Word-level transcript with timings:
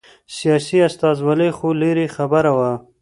سیاسي 0.37 0.77
استازولي 0.89 1.49
خو 1.57 1.67
لرې 1.81 2.07
خبره 2.15 2.51
وه. 2.57 2.71